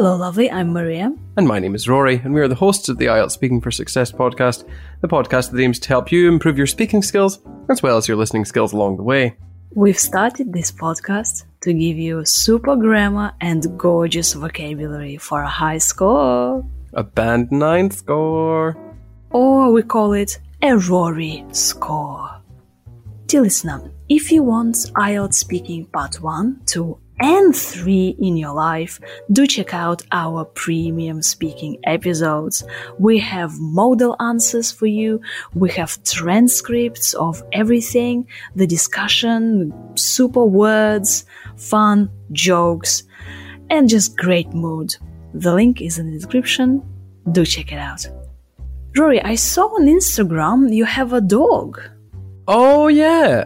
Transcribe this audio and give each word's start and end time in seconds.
Hello, 0.00 0.16
lovely. 0.16 0.50
I'm 0.50 0.72
Maria. 0.72 1.14
And 1.36 1.46
my 1.46 1.58
name 1.58 1.74
is 1.74 1.86
Rory, 1.86 2.22
and 2.24 2.32
we 2.32 2.40
are 2.40 2.48
the 2.48 2.54
hosts 2.54 2.88
of 2.88 2.96
the 2.96 3.04
IELTS 3.04 3.32
Speaking 3.32 3.60
for 3.60 3.70
Success 3.70 4.10
podcast, 4.10 4.66
the 5.02 5.08
podcast 5.08 5.50
that 5.50 5.60
aims 5.60 5.78
to 5.80 5.88
help 5.88 6.10
you 6.10 6.26
improve 6.26 6.56
your 6.56 6.66
speaking 6.66 7.02
skills 7.02 7.38
as 7.68 7.82
well 7.82 7.98
as 7.98 8.08
your 8.08 8.16
listening 8.16 8.46
skills 8.46 8.72
along 8.72 8.96
the 8.96 9.02
way. 9.02 9.36
We've 9.74 9.98
started 9.98 10.54
this 10.54 10.72
podcast 10.72 11.44
to 11.60 11.74
give 11.74 11.98
you 11.98 12.24
super 12.24 12.76
grammar 12.76 13.34
and 13.42 13.78
gorgeous 13.78 14.32
vocabulary 14.32 15.18
for 15.18 15.42
a 15.42 15.50
high 15.50 15.76
score. 15.76 16.64
A 16.94 17.04
band 17.04 17.50
9 17.50 17.90
score. 17.90 18.78
Or 19.28 19.70
we 19.70 19.82
call 19.82 20.14
it 20.14 20.38
a 20.62 20.78
Rory 20.78 21.44
score. 21.52 22.40
Dear 23.26 23.42
listener, 23.42 23.92
if 24.08 24.32
you 24.32 24.44
want 24.44 24.76
IELTS 24.96 25.34
Speaking 25.34 25.84
Part 25.84 26.22
1, 26.22 26.62
2, 26.64 26.98
and 27.20 27.54
3 27.54 28.16
in 28.18 28.36
your 28.36 28.54
life, 28.54 29.00
do 29.32 29.46
check 29.46 29.74
out 29.74 30.02
our 30.12 30.44
premium 30.44 31.22
speaking 31.22 31.78
episodes. 31.84 32.64
We 32.98 33.18
have 33.18 33.52
model 33.58 34.16
answers 34.20 34.72
for 34.72 34.86
you, 34.86 35.20
we 35.54 35.70
have 35.70 36.02
transcripts 36.04 37.14
of 37.14 37.42
everything, 37.52 38.26
the 38.54 38.66
discussion, 38.66 39.72
super 39.96 40.44
words, 40.44 41.24
fun, 41.56 42.10
jokes, 42.32 43.02
and 43.70 43.88
just 43.88 44.16
great 44.16 44.52
mood. 44.52 44.94
The 45.34 45.54
link 45.54 45.80
is 45.80 45.98
in 45.98 46.06
the 46.06 46.12
description. 46.12 46.82
Do 47.30 47.44
check 47.44 47.72
it 47.72 47.78
out. 47.78 48.06
Rory, 48.96 49.22
I 49.22 49.36
saw 49.36 49.66
on 49.66 49.86
Instagram 49.86 50.74
you 50.74 50.84
have 50.84 51.12
a 51.12 51.20
dog. 51.20 51.80
Oh, 52.48 52.88
yeah. 52.88 53.44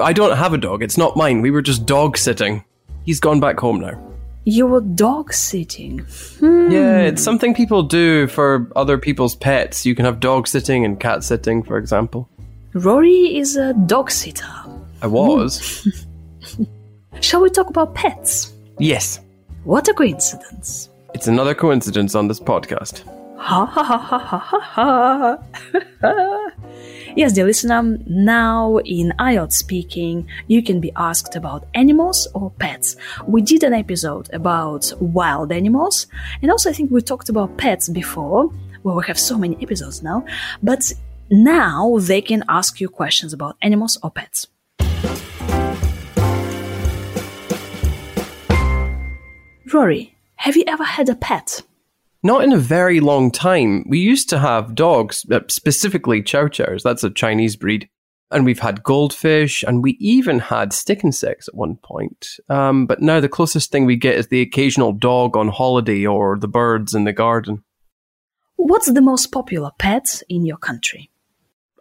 I 0.00 0.12
don't 0.12 0.36
have 0.36 0.54
a 0.54 0.58
dog. 0.58 0.82
It's 0.82 0.96
not 0.96 1.16
mine. 1.16 1.42
We 1.42 1.50
were 1.50 1.62
just 1.62 1.84
dog 1.84 2.16
sitting. 2.16 2.64
He's 3.08 3.20
gone 3.20 3.40
back 3.40 3.58
home 3.58 3.80
now. 3.80 3.98
You 4.44 4.66
were 4.66 4.82
dog 4.82 5.32
sitting. 5.32 6.00
Hmm. 6.40 6.70
Yeah, 6.70 6.98
it's 6.98 7.22
something 7.22 7.54
people 7.54 7.82
do 7.82 8.26
for 8.26 8.70
other 8.76 8.98
people's 8.98 9.34
pets. 9.34 9.86
You 9.86 9.94
can 9.94 10.04
have 10.04 10.20
dog 10.20 10.46
sitting 10.46 10.84
and 10.84 11.00
cat 11.00 11.24
sitting, 11.24 11.62
for 11.62 11.78
example. 11.78 12.28
Rory 12.74 13.38
is 13.38 13.56
a 13.56 13.72
dog 13.72 14.10
sitter. 14.10 14.44
I 15.00 15.06
was. 15.06 15.88
Hmm. 16.54 16.64
Shall 17.22 17.40
we 17.40 17.48
talk 17.48 17.70
about 17.70 17.94
pets? 17.94 18.52
yes. 18.78 19.20
What 19.64 19.88
a 19.88 19.94
coincidence. 19.94 20.90
It's 21.14 21.28
another 21.28 21.54
coincidence 21.54 22.14
on 22.14 22.28
this 22.28 22.40
podcast. 22.40 23.04
Ha 23.38 23.64
ha 23.64 23.82
ha 23.82 23.96
ha 23.96 24.18
ha 24.18 24.38
ha 24.38 25.38
ha. 26.02 26.44
yes, 27.16 27.32
dear 27.32 27.44
listener, 27.44 27.98
now 28.06 28.78
in 28.78 29.12
IELTS 29.18 29.52
speaking, 29.52 30.26
you 30.46 30.62
can 30.62 30.80
be 30.80 30.92
asked 30.96 31.36
about 31.36 31.66
animals 31.74 32.28
or 32.34 32.50
pets. 32.58 32.96
We 33.26 33.42
did 33.42 33.62
an 33.62 33.74
episode 33.74 34.28
about 34.32 34.92
wild 35.00 35.52
animals, 35.52 36.06
and 36.42 36.50
also 36.50 36.70
I 36.70 36.72
think 36.72 36.90
we 36.90 37.00
talked 37.00 37.28
about 37.28 37.56
pets 37.56 37.88
before. 37.88 38.50
Well, 38.82 38.96
we 38.96 39.04
have 39.06 39.18
so 39.18 39.36
many 39.36 39.56
episodes 39.62 40.02
now, 40.02 40.24
but 40.62 40.92
now 41.30 41.98
they 42.00 42.20
can 42.20 42.44
ask 42.48 42.80
you 42.80 42.88
questions 42.88 43.32
about 43.32 43.56
animals 43.62 43.98
or 44.02 44.10
pets. 44.10 44.46
Rory, 49.72 50.16
have 50.36 50.56
you 50.56 50.64
ever 50.66 50.84
had 50.84 51.08
a 51.08 51.14
pet? 51.14 51.62
Not 52.22 52.42
in 52.42 52.52
a 52.52 52.58
very 52.58 53.00
long 53.00 53.30
time. 53.30 53.84
We 53.88 53.98
used 53.98 54.28
to 54.30 54.38
have 54.38 54.74
dogs, 54.74 55.24
uh, 55.30 55.40
specifically 55.48 56.22
chow 56.22 56.48
chows. 56.48 56.82
That's 56.82 57.04
a 57.04 57.10
Chinese 57.10 57.56
breed. 57.56 57.88
And 58.30 58.44
we've 58.44 58.58
had 58.58 58.82
goldfish, 58.82 59.62
and 59.62 59.82
we 59.82 59.92
even 59.92 60.38
had 60.38 60.72
stick 60.72 61.02
insects 61.02 61.48
at 61.48 61.54
one 61.54 61.76
point. 61.76 62.26
Um, 62.50 62.86
but 62.86 63.00
now 63.00 63.20
the 63.20 63.28
closest 63.28 63.70
thing 63.70 63.86
we 63.86 63.96
get 63.96 64.16
is 64.16 64.28
the 64.28 64.42
occasional 64.42 64.92
dog 64.92 65.36
on 65.36 65.48
holiday 65.48 66.04
or 66.04 66.36
the 66.38 66.48
birds 66.48 66.94
in 66.94 67.04
the 67.04 67.12
garden. 67.12 67.64
What's 68.56 68.92
the 68.92 69.00
most 69.00 69.28
popular 69.28 69.70
pet 69.78 70.22
in 70.28 70.44
your 70.44 70.58
country? 70.58 71.10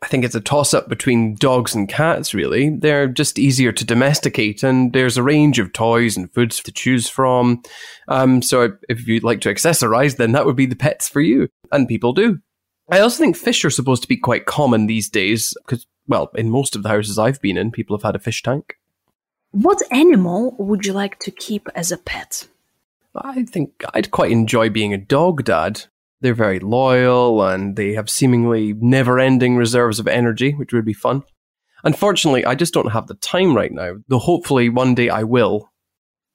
I 0.04 0.08
think 0.08 0.24
it's 0.24 0.36
a 0.36 0.42
toss 0.42 0.76
up 0.76 0.90
between 0.90 1.36
dogs 1.36 1.74
and 1.74 1.90
cats, 1.90 2.34
really. 2.34 2.70
They're 2.70 3.08
just 3.08 3.40
easier 3.40 3.72
to 3.72 3.84
domesticate, 3.86 4.62
and 4.62 4.94
there's 4.94 5.18
a 5.18 5.24
range 5.24 5.58
of 5.58 5.74
toys 5.74 6.16
and 6.16 6.32
foods 6.32 6.62
to 6.62 6.72
choose 6.72 7.10
from. 7.10 7.64
Um, 8.08 8.44
so 8.44 8.78
if 8.90 9.08
you'd 9.08 9.24
like 9.24 9.42
to 9.42 9.54
accessorize, 9.54 10.18
then 10.18 10.34
that 10.34 10.46
would 10.46 10.56
be 10.56 10.68
the 10.68 10.76
pets 10.76 11.10
for 11.10 11.20
you. 11.20 11.50
And 11.72 11.88
people 11.88 12.14
do. 12.14 12.40
I 12.92 13.00
also 13.00 13.24
think 13.24 13.36
fish 13.36 13.66
are 13.66 13.72
supposed 13.72 14.04
to 14.04 14.08
be 14.08 14.18
quite 14.18 14.46
common 14.46 14.86
these 14.86 15.10
days, 15.10 15.54
because, 15.66 15.88
well, 16.08 16.30
in 16.36 16.52
most 16.52 16.76
of 16.76 16.84
the 16.84 16.90
houses 16.90 17.18
I've 17.18 17.42
been 17.42 17.58
in, 17.58 17.72
people 17.72 17.98
have 17.98 18.04
had 18.04 18.16
a 18.16 18.20
fish 18.20 18.44
tank. 18.44 18.76
What 19.52 19.82
animal 19.92 20.56
would 20.60 20.86
you 20.86 20.94
like 20.94 21.20
to 21.22 21.32
keep 21.32 21.68
as 21.74 21.92
a 21.92 21.98
pet? 21.98 22.48
I 23.16 23.46
think 23.46 23.84
I'd 23.96 24.12
quite 24.12 24.32
enjoy 24.32 24.70
being 24.70 24.94
a 24.94 24.98
dog 24.98 25.44
dad. 25.44 25.86
They're 26.22 26.34
very 26.34 26.60
loyal 26.60 27.44
and 27.44 27.76
they 27.76 27.94
have 27.94 28.10
seemingly 28.10 28.74
never 28.74 29.20
ending 29.20 29.56
reserves 29.56 30.00
of 30.00 30.08
energy, 30.08 30.52
which 30.52 30.74
would 30.74 30.86
be 30.86 30.94
fun. 30.94 31.24
Unfortunately, 31.84 32.44
I 32.44 32.56
just 32.56 32.74
don't 32.74 32.92
have 32.92 33.08
the 33.08 33.16
time 33.16 33.56
right 33.56 33.72
now, 33.72 33.96
though 34.08 34.20
hopefully 34.20 34.70
one 34.70 34.96
day 34.96 35.10
I 35.10 35.24
will. 35.24 35.72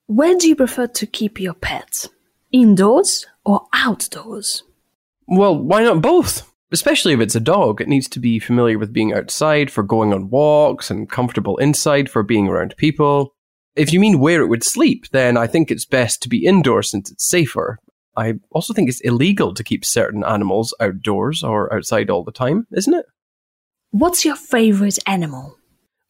Where 0.06 0.36
do 0.36 0.48
you 0.48 0.56
prefer 0.56 0.86
to 0.86 1.06
keep 1.06 1.40
your 1.40 1.54
pet? 1.54 2.06
Indoors 2.52 3.26
or 3.44 3.66
outdoors? 3.72 4.62
Well, 5.26 5.56
why 5.56 5.82
not 5.82 6.02
both? 6.02 6.48
Especially 6.70 7.12
if 7.12 7.20
it's 7.20 7.34
a 7.34 7.40
dog, 7.40 7.80
it 7.80 7.88
needs 7.88 8.08
to 8.08 8.20
be 8.20 8.38
familiar 8.38 8.78
with 8.78 8.92
being 8.92 9.12
outside 9.12 9.70
for 9.70 9.82
going 9.82 10.12
on 10.14 10.30
walks 10.30 10.90
and 10.90 11.10
comfortable 11.10 11.56
inside 11.58 12.10
for 12.10 12.22
being 12.22 12.48
around 12.48 12.76
people. 12.76 13.34
If 13.74 13.92
you 13.92 14.00
mean 14.00 14.20
where 14.20 14.42
it 14.42 14.48
would 14.48 14.64
sleep, 14.64 15.08
then 15.12 15.36
I 15.36 15.46
think 15.46 15.70
it's 15.70 15.84
best 15.84 16.22
to 16.22 16.28
be 16.28 16.44
indoors 16.44 16.90
since 16.90 17.10
it's 17.10 17.28
safer. 17.28 17.78
I 18.16 18.34
also 18.50 18.74
think 18.74 18.88
it's 18.88 19.00
illegal 19.00 19.54
to 19.54 19.64
keep 19.64 19.84
certain 19.84 20.24
animals 20.24 20.74
outdoors 20.80 21.42
or 21.42 21.72
outside 21.72 22.10
all 22.10 22.24
the 22.24 22.32
time, 22.32 22.66
isn't 22.72 22.94
it? 22.94 23.06
What's 23.90 24.24
your 24.24 24.36
favorite 24.36 24.98
animal? 25.06 25.56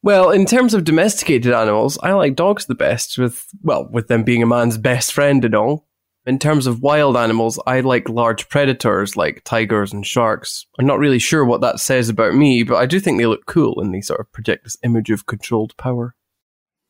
Well, 0.03 0.31
in 0.31 0.47
terms 0.47 0.75
of 0.75 0.85
domesticated 0.85 1.53
animals, 1.53 1.97
I 2.03 2.13
like 2.13 2.35
dogs 2.35 2.67
the 2.67 2.75
best, 2.75 3.19
with, 3.19 3.45
well, 3.63 3.89
with 3.91 4.09
them 4.09 4.25
being 4.25 4.43
a 4.43 4.47
man's 4.47 4.79
best 4.79 5.13
friend 5.13 5.45
and 5.45 5.55
all. 5.55 5.87
In 6.25 6.39
terms 6.39 6.69
of 6.69 6.83
wild 6.83 7.17
animals, 7.17 7.61
I 7.67 7.81
like 7.81 8.09
large 8.09 8.49
predators 8.49 9.17
like 9.17 9.43
tigers 9.45 9.93
and 9.93 10.07
sharks. 10.07 10.67
I'm 10.79 10.87
not 10.87 11.01
really 11.01 11.19
sure 11.19 11.45
what 11.45 11.61
that 11.63 11.81
says 11.81 12.09
about 12.09 12.35
me, 12.35 12.63
but 12.63 12.77
I 12.77 12.87
do 12.87 13.01
think 13.01 13.19
they 13.19 13.27
look 13.27 13.47
cool 13.47 13.81
and 13.81 13.93
they 13.93 14.01
sort 14.01 14.21
of 14.21 14.33
project 14.33 14.65
this 14.65 14.77
image 14.85 15.11
of 15.11 15.27
controlled 15.27 15.77
power. 15.77 16.15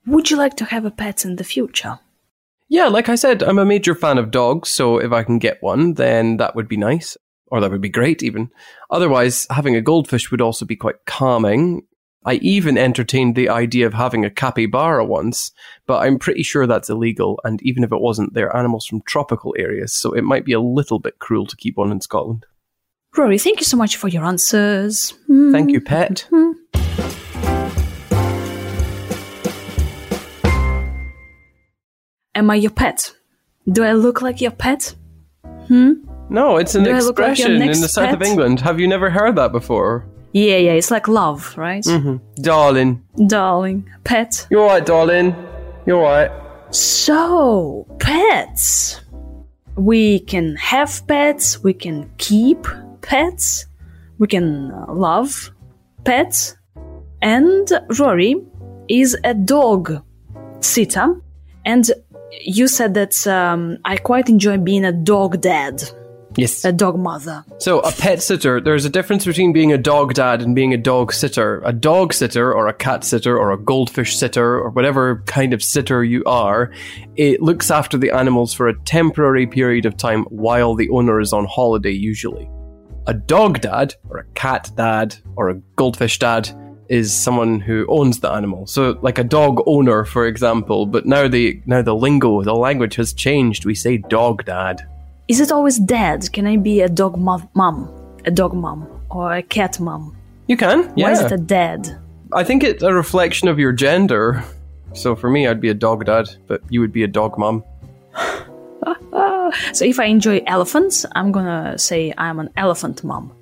Would 0.06 0.30
you 0.30 0.36
like 0.36 0.56
to 0.56 0.66
have 0.66 0.84
a 0.84 0.90
pet 0.90 1.24
in 1.24 1.36
the 1.36 1.44
future? 1.44 1.98
Yeah, 2.72 2.88
like 2.88 3.10
I 3.10 3.16
said, 3.16 3.42
I'm 3.42 3.58
a 3.58 3.66
major 3.66 3.94
fan 3.94 4.16
of 4.16 4.30
dogs, 4.30 4.70
so 4.70 4.96
if 4.96 5.12
I 5.12 5.24
can 5.24 5.38
get 5.38 5.62
one, 5.62 5.92
then 5.92 6.38
that 6.38 6.56
would 6.56 6.68
be 6.68 6.78
nice. 6.78 7.18
Or 7.48 7.60
that 7.60 7.70
would 7.70 7.82
be 7.82 7.90
great, 7.90 8.22
even. 8.22 8.48
Otherwise, 8.90 9.46
having 9.50 9.76
a 9.76 9.82
goldfish 9.82 10.30
would 10.30 10.40
also 10.40 10.64
be 10.64 10.74
quite 10.74 11.04
calming. 11.04 11.82
I 12.24 12.36
even 12.36 12.78
entertained 12.78 13.34
the 13.34 13.50
idea 13.50 13.86
of 13.86 13.92
having 13.92 14.24
a 14.24 14.30
capybara 14.30 15.04
once, 15.04 15.52
but 15.86 15.98
I'm 15.98 16.18
pretty 16.18 16.42
sure 16.42 16.66
that's 16.66 16.88
illegal, 16.88 17.38
and 17.44 17.60
even 17.62 17.84
if 17.84 17.92
it 17.92 18.00
wasn't, 18.00 18.32
they're 18.32 18.56
animals 18.56 18.86
from 18.86 19.02
tropical 19.02 19.54
areas, 19.58 19.92
so 19.92 20.14
it 20.14 20.24
might 20.24 20.46
be 20.46 20.54
a 20.54 20.60
little 20.60 20.98
bit 20.98 21.18
cruel 21.18 21.46
to 21.48 21.56
keep 21.56 21.76
one 21.76 21.92
in 21.92 22.00
Scotland. 22.00 22.46
Rory, 23.14 23.38
thank 23.38 23.60
you 23.60 23.66
so 23.66 23.76
much 23.76 23.96
for 23.96 24.08
your 24.08 24.24
answers. 24.24 25.10
Hmm. 25.26 25.52
Thank 25.52 25.72
you, 25.72 25.82
pet. 25.82 26.26
Hmm. 26.30 26.52
Am 32.34 32.50
I 32.50 32.56
your 32.56 32.70
pet? 32.70 33.12
Do 33.70 33.84
I 33.84 33.92
look 33.92 34.22
like 34.22 34.40
your 34.40 34.50
pet? 34.50 34.94
Hmm? 35.68 35.92
No, 36.30 36.56
it's 36.56 36.74
an 36.74 36.84
Do 36.84 36.92
look 36.92 37.18
like 37.18 37.32
expression 37.32 37.60
in 37.60 37.80
the 37.80 37.88
south 37.88 38.14
of? 38.14 38.22
England. 38.22 38.60
Have 38.60 38.80
you 38.80 38.88
never 38.88 39.10
heard 39.10 39.36
that 39.36 39.52
before? 39.52 40.06
Yeah, 40.32 40.56
yeah, 40.56 40.72
it's 40.72 40.90
like 40.90 41.08
love, 41.08 41.56
right? 41.58 41.86
Darling. 42.36 43.04
Darling, 43.26 43.88
pet. 44.04 44.46
You 44.50 44.60
alright, 44.60 44.86
darling? 44.86 45.36
You 45.84 45.96
alright? 45.96 46.30
So, 46.74 47.86
pets. 47.98 49.00
We 49.76 50.20
can 50.20 50.56
have 50.56 51.06
pets, 51.06 51.62
we 51.62 51.74
can 51.74 52.10
keep 52.16 52.66
pets, 53.02 53.66
we 54.18 54.26
can 54.26 54.70
uh, 54.70 54.92
love 54.92 55.50
pets. 56.04 56.56
And 57.20 57.68
Rory 57.98 58.36
is 58.88 59.16
a 59.24 59.34
dog 59.34 60.02
sitter. 60.60 61.20
And 61.64 61.90
you 62.40 62.68
said 62.68 62.94
that 62.94 63.26
um, 63.26 63.78
I 63.84 63.96
quite 63.96 64.28
enjoy 64.28 64.58
being 64.58 64.84
a 64.84 64.92
dog 64.92 65.40
dad, 65.40 65.82
Yes. 66.36 66.64
a 66.64 66.72
dog 66.72 66.98
mother. 66.98 67.44
So, 67.58 67.80
a 67.80 67.92
pet 67.92 68.22
sitter, 68.22 68.60
there's 68.60 68.84
a 68.84 68.90
difference 68.90 69.26
between 69.26 69.52
being 69.52 69.72
a 69.72 69.78
dog 69.78 70.14
dad 70.14 70.40
and 70.40 70.54
being 70.54 70.72
a 70.72 70.78
dog 70.78 71.12
sitter. 71.12 71.60
A 71.64 71.72
dog 71.72 72.14
sitter, 72.14 72.52
or 72.52 72.68
a 72.68 72.72
cat 72.72 73.04
sitter, 73.04 73.36
or 73.36 73.52
a 73.52 73.58
goldfish 73.58 74.16
sitter, 74.16 74.58
or 74.58 74.70
whatever 74.70 75.22
kind 75.26 75.52
of 75.52 75.62
sitter 75.62 76.02
you 76.02 76.22
are, 76.24 76.72
it 77.16 77.42
looks 77.42 77.70
after 77.70 77.98
the 77.98 78.10
animals 78.10 78.54
for 78.54 78.66
a 78.68 78.78
temporary 78.84 79.46
period 79.46 79.84
of 79.84 79.96
time 79.96 80.24
while 80.24 80.74
the 80.74 80.88
owner 80.90 81.20
is 81.20 81.32
on 81.32 81.44
holiday, 81.44 81.92
usually. 81.92 82.48
A 83.06 83.14
dog 83.14 83.60
dad, 83.60 83.94
or 84.08 84.18
a 84.18 84.24
cat 84.34 84.70
dad, 84.76 85.16
or 85.36 85.50
a 85.50 85.54
goldfish 85.76 86.18
dad 86.18 86.50
is 86.92 87.10
someone 87.10 87.58
who 87.58 87.86
owns 87.88 88.20
the 88.20 88.30
animal. 88.30 88.66
So 88.66 88.98
like 89.00 89.18
a 89.18 89.24
dog 89.24 89.62
owner, 89.66 90.04
for 90.04 90.26
example. 90.26 90.84
But 90.84 91.06
now 91.06 91.26
the 91.26 91.58
now 91.64 91.80
the 91.80 91.94
lingo, 91.94 92.42
the 92.42 92.54
language 92.54 92.96
has 92.96 93.14
changed. 93.14 93.64
We 93.64 93.74
say 93.74 93.96
dog 93.96 94.44
dad. 94.44 94.86
Is 95.26 95.40
it 95.40 95.50
always 95.50 95.78
dad? 95.78 96.30
Can 96.34 96.46
I 96.46 96.58
be 96.58 96.82
a 96.82 96.90
dog 96.90 97.16
mo- 97.16 97.48
mom, 97.54 97.88
a 98.26 98.30
dog 98.30 98.52
mom, 98.52 98.86
or 99.08 99.32
a 99.32 99.42
cat 99.42 99.80
mom? 99.80 100.14
You 100.48 100.58
can. 100.58 100.92
Yeah. 100.94 101.06
Why 101.06 101.12
is 101.12 101.20
it 101.20 101.32
a 101.32 101.38
dad? 101.38 101.98
I 102.34 102.44
think 102.44 102.62
it's 102.62 102.82
a 102.82 102.92
reflection 102.92 103.48
of 103.48 103.58
your 103.58 103.72
gender. 103.72 104.44
So 104.92 105.16
for 105.16 105.30
me, 105.30 105.46
I'd 105.46 105.62
be 105.62 105.70
a 105.70 105.78
dog 105.86 106.04
dad, 106.04 106.28
but 106.46 106.60
you 106.68 106.80
would 106.80 106.92
be 106.92 107.04
a 107.04 107.08
dog 107.08 107.38
mom. 107.38 107.64
So 109.72 109.84
if 109.84 110.00
I 110.00 110.06
enjoy 110.06 110.42
elephants, 110.46 111.04
I'm 111.14 111.30
gonna 111.30 111.78
say 111.78 112.12
I'm 112.16 112.40
an 112.40 112.48
elephant 112.56 113.04
mom. 113.04 113.32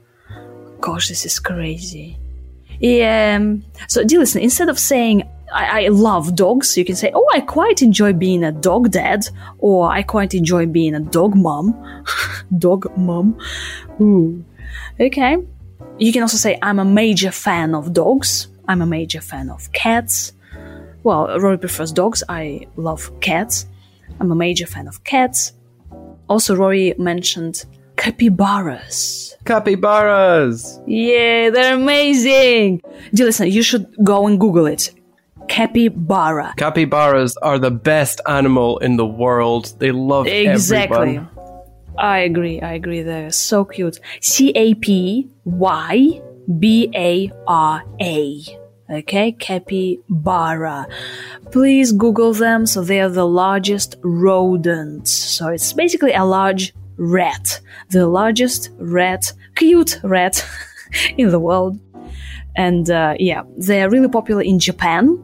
Gosh, 0.81 1.08
this 1.08 1.25
is 1.25 1.38
crazy. 1.38 2.19
Um, 2.82 3.62
So, 3.88 4.05
dear 4.05 4.21
listen, 4.21 4.43
instead 4.43 4.69
of 4.69 4.79
saying 4.79 5.23
I, 5.53 5.85
I 5.85 5.88
love 5.88 6.35
dogs, 6.37 6.77
you 6.77 6.85
can 6.85 6.97
say, 6.97 7.11
"Oh, 7.15 7.27
I 7.35 7.41
quite 7.41 7.82
enjoy 7.82 8.12
being 8.12 8.44
a 8.44 8.53
dog 8.53 8.91
dad," 8.91 9.29
or 9.59 9.91
"I 9.91 10.03
quite 10.03 10.32
enjoy 10.35 10.67
being 10.67 10.94
a 10.94 11.00
dog 11.00 11.35
mom." 11.35 11.75
dog 12.59 12.87
mom. 12.97 13.37
Ooh. 14.00 14.44
Okay. 14.99 15.37
You 15.99 16.12
can 16.12 16.23
also 16.23 16.37
say, 16.37 16.59
"I'm 16.62 16.79
a 16.79 16.85
major 16.85 17.32
fan 17.32 17.75
of 17.75 17.93
dogs." 17.93 18.49
I'm 18.69 18.83
a 18.83 18.87
major 18.87 19.21
fan 19.21 19.50
of 19.50 19.73
cats. 19.73 20.33
Well, 21.03 21.41
Rory 21.41 21.59
prefers 21.59 21.91
dogs. 21.93 22.23
I 22.29 22.69
love 22.76 23.11
cats. 23.21 23.67
I'm 24.21 24.31
a 24.31 24.37
major 24.37 24.67
fan 24.67 24.87
of 24.87 25.03
cats. 25.03 25.55
Also, 26.29 26.55
Rory 26.55 26.94
mentioned 26.97 27.65
capybaras. 27.97 29.30
Capybaras. 29.50 30.81
Yeah, 30.87 31.50
they're 31.50 31.75
amazing. 31.75 32.81
Dear 33.12 33.26
listen, 33.26 33.49
you 33.50 33.64
should 33.64 33.85
go 34.05 34.29
and 34.29 34.38
Google 34.38 34.67
it. 34.67 34.93
Capybara. 35.49 36.55
Capybaras 36.56 37.37
are 37.43 37.58
the 37.58 37.73
best 37.73 38.20
animal 38.29 38.79
in 38.79 38.97
the 38.97 39.05
world. 39.06 39.75
They 39.81 39.91
love 39.91 40.29
Exactly. 40.29 40.97
everyone. 41.19 41.29
I 41.99 42.19
agree. 42.20 42.61
I 42.61 42.75
agree. 42.75 43.02
They're 43.02 43.32
so 43.32 43.64
cute. 43.64 43.99
C 44.20 44.50
A 44.55 44.75
P 44.75 45.29
Y 45.44 46.23
B 46.61 46.88
A 46.94 47.32
R 47.49 47.82
A. 48.00 48.41
Okay, 48.88 49.32
capybara. 49.32 50.87
Please 51.50 51.91
Google 51.91 52.32
them. 52.32 52.67
So 52.67 52.82
they 52.82 53.00
are 53.00 53.08
the 53.08 53.26
largest 53.26 53.97
rodents. 54.02 55.12
So 55.12 55.49
it's 55.49 55.73
basically 55.73 56.12
a 56.12 56.25
large 56.25 56.73
rat, 57.00 57.61
the 57.88 58.06
largest 58.06 58.70
rat, 58.79 59.32
cute 59.56 59.99
rat 60.05 60.47
in 61.17 61.31
the 61.31 61.41
world. 61.41 61.81
And 62.56 62.91
uh, 62.91 63.14
yeah, 63.19 63.43
they 63.56 63.82
are 63.82 63.91
really 63.91 64.08
popular 64.08 64.43
in 64.43 64.58
Japan 64.58 65.19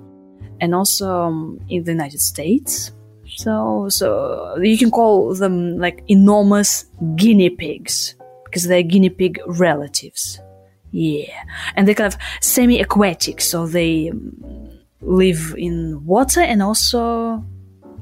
and 0.61 0.75
also 0.75 1.23
um, 1.23 1.61
in 1.69 1.85
the 1.85 1.93
United 1.93 2.21
States. 2.21 2.93
So, 3.37 3.89
so 3.91 4.57
you 4.63 4.79
can 4.79 4.91
call 4.91 5.35
them 5.35 5.79
like 5.79 6.03
enormous 6.09 6.87
guinea 7.17 7.51
pigs 7.51 8.15
because 8.45 8.65
they're 8.67 8.83
guinea 8.83 9.11
pig 9.11 9.39
relatives. 9.47 10.41
Yeah, 10.93 11.43
and 11.75 11.87
they're 11.87 11.95
kind 11.95 12.13
of 12.13 12.19
semi-aquatic, 12.41 13.43
so 13.43 13.67
they 13.67 14.09
um, 14.09 14.33
live 15.03 15.55
in 15.59 16.03
water 16.07 16.41
and 16.41 16.63
also 16.63 17.45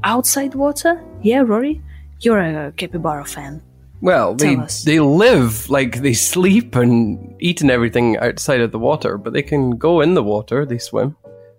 outside 0.05 0.55
water. 0.55 1.03
Yeah, 1.23 1.41
Rory, 1.41 1.83
you're 2.25 2.41
a 2.41 2.73
capybara 2.73 3.25
fan. 3.25 3.63
Well, 4.01 4.35
they 4.35 4.57
us. 4.57 4.83
they 4.83 5.01
live 5.01 5.71
like 5.71 6.03
they 6.03 6.13
sleep 6.13 6.77
and 6.77 7.35
eat 7.41 7.63
and 7.63 7.71
everything 7.71 8.19
outside 8.19 8.61
of 8.61 8.71
the 8.71 8.79
water, 8.79 9.17
but 9.17 9.33
they 9.33 9.43
can 9.43 9.79
go 9.79 10.01
in 10.01 10.15
the 10.15 10.23
water. 10.23 10.67
They 10.67 10.79
swim. 10.79 11.17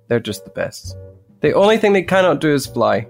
They're 0.08 0.20
just 0.20 0.44
the 0.44 0.52
best. 0.52 0.96
The 1.42 1.54
only 1.54 1.78
thing 1.78 1.94
they 1.94 2.04
cannot 2.04 2.42
do 2.42 2.54
is 2.54 2.68
fly. 2.68 3.08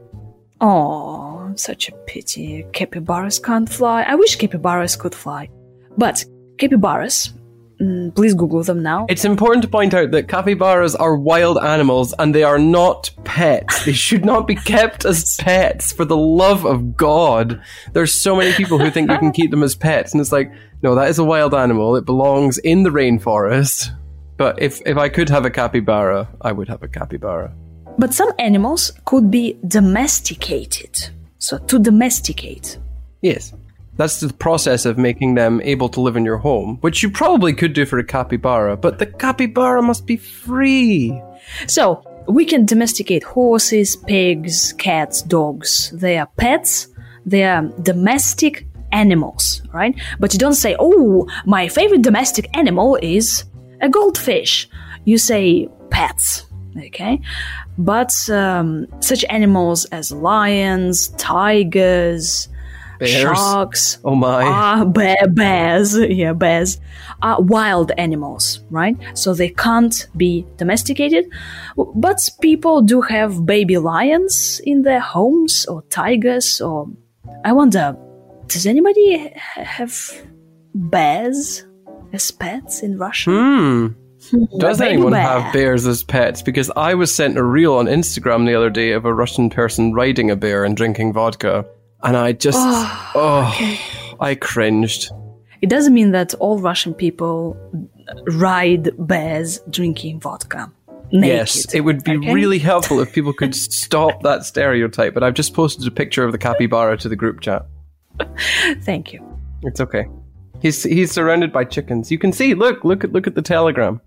Oh, 0.61 1.51
such 1.55 1.89
a 1.89 1.91
pity. 2.07 2.65
Capybaras 2.71 3.39
can't 3.39 3.69
fly. 3.69 4.03
I 4.03 4.15
wish 4.15 4.37
capybaras 4.37 4.95
could 4.95 5.13
fly. 5.13 5.49
But 5.97 6.23
capybaras, 6.57 7.33
mm, 7.79 8.15
please 8.15 8.33
Google 8.33 8.63
them 8.63 8.81
now. 8.81 9.05
It's 9.09 9.25
important 9.25 9.63
to 9.63 9.67
point 9.67 9.93
out 9.93 10.11
that 10.11 10.27
capybaras 10.27 10.95
are 10.95 11.15
wild 11.15 11.57
animals 11.57 12.13
and 12.17 12.33
they 12.33 12.43
are 12.43 12.59
not 12.59 13.11
pets. 13.23 13.85
They 13.85 13.93
should 13.93 14.25
not 14.25 14.47
be 14.47 14.55
kept 14.55 15.05
as 15.05 15.37
pets 15.37 15.91
for 15.91 16.05
the 16.05 16.17
love 16.17 16.65
of 16.65 16.95
God. 16.95 17.61
There's 17.93 18.13
so 18.13 18.35
many 18.35 18.53
people 18.53 18.77
who 18.77 18.89
think 18.89 19.09
you 19.09 19.17
can 19.17 19.31
keep 19.31 19.51
them 19.51 19.63
as 19.63 19.75
pets 19.75 20.13
and 20.13 20.21
it's 20.21 20.31
like, 20.31 20.51
no, 20.81 20.95
that 20.95 21.09
is 21.09 21.19
a 21.19 21.23
wild 21.23 21.53
animal. 21.53 21.95
It 21.95 22.05
belongs 22.05 22.57
in 22.59 22.83
the 22.83 22.89
rainforest. 22.89 23.89
But 24.37 24.61
if, 24.61 24.81
if 24.85 24.97
I 24.97 25.09
could 25.09 25.29
have 25.29 25.45
a 25.45 25.49
capybara, 25.49 26.27
I 26.41 26.51
would 26.51 26.67
have 26.67 26.83
a 26.83 26.87
capybara. 26.87 27.53
But 27.97 28.13
some 28.13 28.31
animals 28.39 28.91
could 29.05 29.31
be 29.31 29.57
domesticated. 29.67 31.09
So 31.37 31.57
to 31.57 31.79
domesticate. 31.79 32.77
Yes. 33.21 33.53
That's 33.97 34.19
the 34.19 34.33
process 34.33 34.85
of 34.85 34.97
making 34.97 35.35
them 35.35 35.61
able 35.63 35.89
to 35.89 36.01
live 36.01 36.17
in 36.17 36.25
your 36.25 36.37
home, 36.37 36.77
which 36.81 37.01
you 37.01 37.09
probably 37.09 37.53
could 37.53 37.73
do 37.73 37.85
for 37.85 37.97
a 37.97 38.03
capybara, 38.03 38.75
but 38.75 38.99
the 38.99 39.05
capybara 39.05 39.81
must 39.81 40.05
be 40.05 40.17
free. 40.17 41.21
So 41.67 42.03
we 42.27 42.45
can 42.45 42.65
domesticate 42.65 43.23
horses, 43.23 43.95
pigs, 43.95 44.73
cats, 44.73 45.21
dogs. 45.21 45.91
They 45.93 46.17
are 46.17 46.27
pets. 46.37 46.87
They 47.25 47.43
are 47.43 47.63
domestic 47.81 48.67
animals, 48.91 49.61
right? 49.73 49.95
But 50.19 50.33
you 50.33 50.39
don't 50.39 50.55
say, 50.55 50.75
"Oh, 50.79 51.27
my 51.45 51.67
favorite 51.67 52.01
domestic 52.01 52.55
animal 52.57 52.97
is 53.01 53.45
a 53.81 53.89
goldfish." 53.89 54.69
You 55.05 55.17
say 55.17 55.69
pets, 55.89 56.45
okay? 56.77 57.21
But 57.77 58.13
um, 58.29 58.87
such 58.99 59.23
animals 59.29 59.85
as 59.85 60.11
lions, 60.11 61.09
tigers, 61.17 62.49
Bears. 62.99 63.11
sharks, 63.11 63.97
Oh 64.03 64.15
my. 64.15 64.43
Ah, 64.43 64.85
bear, 64.85 65.17
bears, 65.27 65.97
yeah, 65.97 66.33
bears 66.33 66.79
are 67.21 67.41
wild 67.41 67.91
animals, 67.97 68.63
right? 68.69 68.97
So 69.13 69.33
they 69.33 69.49
can't 69.49 70.07
be 70.15 70.45
domesticated. 70.57 71.25
But 71.75 72.29
people 72.41 72.81
do 72.81 73.01
have 73.01 73.45
baby 73.45 73.77
lions 73.77 74.61
in 74.63 74.83
their 74.83 74.99
homes 74.99 75.65
or 75.65 75.83
tigers, 75.89 76.61
or 76.61 76.87
I 77.43 77.53
wonder, 77.53 77.97
does 78.47 78.65
anybody 78.65 79.33
have 79.55 80.11
bears 80.73 81.65
as 82.13 82.31
pets 82.31 82.83
in 82.83 82.97
Russia? 82.97 83.31
Hmm. 83.31 83.87
Does 84.57 84.81
anyone 84.81 85.11
bear. 85.11 85.21
have 85.21 85.53
bears 85.53 85.85
as 85.85 86.03
pets? 86.03 86.41
Because 86.41 86.71
I 86.75 86.95
was 86.95 87.13
sent 87.13 87.37
a 87.37 87.43
reel 87.43 87.75
on 87.75 87.85
Instagram 87.85 88.45
the 88.45 88.55
other 88.55 88.69
day 88.69 88.91
of 88.91 89.05
a 89.05 89.13
Russian 89.13 89.49
person 89.49 89.93
riding 89.93 90.31
a 90.31 90.35
bear 90.35 90.63
and 90.63 90.75
drinking 90.75 91.13
vodka. 91.13 91.65
And 92.05 92.15
I 92.15 92.33
just, 92.33 92.59
oh, 92.61 93.11
oh 93.15 94.15
I 94.19 94.35
cringed. 94.35 95.11
It 95.61 95.69
doesn't 95.69 95.93
mean 95.93 96.11
that 96.11 96.33
all 96.35 96.59
Russian 96.59 96.93
people 96.93 97.57
ride 98.27 98.91
bears 99.07 99.59
drinking 99.69 100.19
vodka. 100.19 100.71
Naked, 101.11 101.27
Yes, 101.27 101.73
it 101.73 101.81
would 101.81 102.03
be 102.03 102.17
okay? 102.17 102.33
really 102.33 102.59
helpful 102.71 102.99
if 102.99 103.13
people 103.13 103.33
could 103.33 103.55
stop 103.55 104.21
that 104.23 104.45
stereotype. 104.45 105.13
But 105.13 105.23
I've 105.23 105.33
just 105.33 105.53
posted 105.53 105.87
a 105.87 105.91
picture 105.91 106.23
of 106.23 106.31
the 106.31 106.37
capybara 106.37 106.97
to 106.97 107.09
the 107.09 107.15
group 107.15 107.41
chat. 107.41 107.65
Thank 108.81 109.13
you. 109.13 109.23
It's 109.63 109.79
okay. 109.79 110.07
He's 110.61 110.83
he's 110.83 111.11
surrounded 111.11 111.51
by 111.51 111.63
chickens. 111.63 112.11
You 112.11 112.17
can 112.17 112.31
see. 112.31 112.53
Look, 112.53 112.83
look 112.83 113.03
at 113.03 113.11
look 113.11 113.27
at 113.27 113.35
the 113.35 113.41
telegram. 113.41 114.01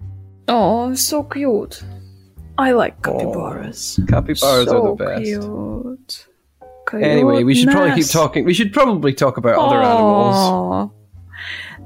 Oh, 0.49 0.95
so 0.95 1.23
cute. 1.23 1.83
I 2.57 2.73
like 2.73 3.07
oh, 3.07 3.13
capybaras. 3.13 4.01
Capybaras 4.09 4.69
so 4.69 4.93
are 4.93 4.97
the 4.97 5.05
best. 5.05 5.25
Cute. 5.25 6.27
Anyway, 6.95 7.45
we 7.45 7.55
should 7.55 7.69
probably 7.71 7.95
keep 7.95 8.11
talking. 8.11 8.45
We 8.45 8.55
should 8.55 8.73
probably 8.73 9.13
talk 9.13 9.37
about 9.37 9.57
other 9.57 9.81
animals. 9.81 10.91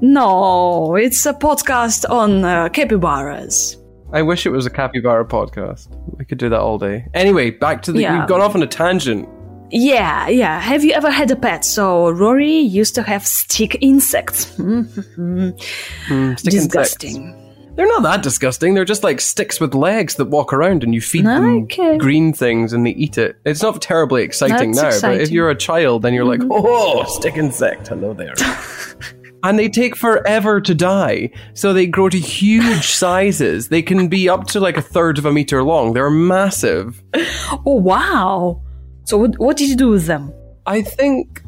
No, 0.01 0.95
it's 0.95 1.25
a 1.25 1.33
podcast 1.33 2.09
on 2.09 2.43
uh, 2.43 2.69
capybaras. 2.69 3.77
I 4.11 4.21
wish 4.21 4.45
it 4.45 4.49
was 4.49 4.65
a 4.65 4.69
capybara 4.69 5.25
podcast. 5.25 5.87
We 6.17 6.25
could 6.25 6.37
do 6.37 6.49
that 6.49 6.59
all 6.59 6.77
day. 6.77 7.07
Anyway, 7.13 7.51
back 7.51 7.81
to 7.83 7.91
the. 7.91 8.01
Yeah. 8.01 8.19
We've 8.19 8.27
gone 8.27 8.41
off 8.41 8.53
on 8.55 8.61
a 8.61 8.67
tangent. 8.67 9.27
Yeah, 9.71 10.27
yeah. 10.27 10.59
Have 10.59 10.83
you 10.83 10.93
ever 10.93 11.09
had 11.09 11.31
a 11.31 11.35
pet? 11.35 11.65
So 11.65 12.11
Rory 12.11 12.59
used 12.59 12.93
to 12.95 13.01
have 13.03 13.25
stick 13.25 13.77
insects. 13.81 14.45
Stick 16.37 16.53
insects. 16.53 17.05
They're 17.75 17.87
not 17.87 18.03
that 18.03 18.21
disgusting. 18.21 18.75
They're 18.75 18.85
just 18.85 19.03
like 19.03 19.19
sticks 19.19 19.59
with 19.59 19.73
legs 19.73 20.15
that 20.15 20.25
walk 20.25 20.53
around 20.53 20.83
and 20.83 20.93
you 20.93 21.01
feed 21.01 21.25
Okay. 21.25 21.75
them 21.89 21.97
green 21.97 22.31
things 22.31 22.71
and 22.71 22.85
they 22.85 22.91
eat 22.91 23.17
it. 23.17 23.35
It's 23.45 23.63
not 23.63 23.81
terribly 23.81 24.21
exciting 24.23 24.73
That's 24.73 24.77
now, 24.77 24.81
but 24.83 24.87
if 24.89 24.93
exciting. 24.95 25.25
Mm-hmm. 25.25 25.33
you're 25.33 25.49
a 25.49 25.55
child, 25.55 26.01
then 26.03 26.13
you're 26.13 26.25
like, 26.25 26.41
oh, 26.51 27.03
stick 27.05 27.35
insect. 27.35 27.87
Hello 27.87 28.13
there. 28.13 28.35
and 29.43 29.57
they 29.57 29.69
take 29.69 29.95
forever 29.95 30.61
to 30.61 30.75
die. 30.75 31.31
So 31.55 31.73
they 31.73 31.87
grow 31.87 32.09
to 32.09 32.19
huge 32.19 32.87
sizes. 32.93 33.69
They 33.69 33.81
can 33.81 34.07
be 34.07 34.29
up 34.29 34.45
to 34.49 34.59
like 34.59 34.77
a 34.77 34.81
third 34.81 35.17
of 35.17 35.25
a 35.25 35.33
meter 35.33 35.63
long. 35.63 35.93
They're 35.93 36.09
massive. 36.11 37.01
Oh 37.65 37.75
wow! 37.75 38.61
So 39.05 39.17
what, 39.17 39.37
what 39.39 39.57
did 39.57 39.69
you 39.69 39.75
do 39.75 39.89
with 39.89 40.05
them? 40.05 40.33
I 40.65 40.81
think 40.81 41.42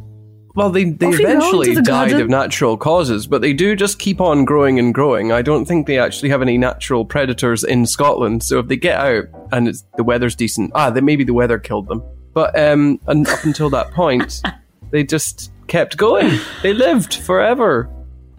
Well, 0.56 0.70
they, 0.70 0.86
they 0.86 1.08
Off 1.08 1.20
eventually 1.20 1.76
the 1.76 1.82
died 1.82 2.12
garden. 2.12 2.22
of 2.22 2.30
natural 2.30 2.78
causes, 2.78 3.28
but 3.28 3.42
they 3.42 3.52
do 3.52 3.76
just 3.76 4.00
keep 4.00 4.22
on 4.22 4.46
growing 4.46 4.80
and 4.80 4.94
growing. 4.94 5.34
I 5.34 5.42
don't 5.42 5.66
think 5.66 5.86
they 5.86 6.00
actually 6.00 6.30
have 6.30 6.42
any 6.42 6.58
natural 6.58 7.04
predators 7.04 7.66
in 7.66 7.86
Scotland. 7.86 8.42
So 8.42 8.60
if 8.60 8.68
they 8.70 8.78
get 8.78 8.98
out 8.98 9.26
and 9.52 9.68
it's, 9.68 9.84
the 9.98 10.04
weather's 10.04 10.36
decent, 10.36 10.72
ah, 10.74 10.90
then 10.90 11.04
maybe 11.04 11.26
the 11.26 11.34
weather 11.34 11.60
killed 11.60 11.90
them. 11.90 12.02
But 12.34 12.58
um, 12.58 13.02
and 13.08 13.28
up 13.28 13.44
until 13.44 13.70
that 13.72 13.92
point, 13.92 14.42
they 14.92 15.04
just 15.04 15.52
kept 15.68 15.98
going. 15.98 16.40
They 16.64 16.74
lived 16.74 17.16
forever. 17.16 17.90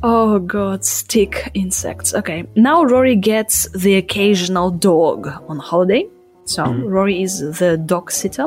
Oh 0.03 0.39
god, 0.39 0.85
stick 0.85 1.51
insects. 1.55 2.15
Okay, 2.15 2.45
now 2.55 2.85
Rory 2.85 3.17
gets 3.17 3.69
the 3.73 3.97
occasional 3.97 4.71
dog 4.71 5.27
on 5.49 5.59
holiday. 5.59 6.07
So 6.45 6.65
Rory 6.65 7.23
is 7.23 7.41
the 7.59 7.77
dog 7.77 8.11
sitter. 8.11 8.47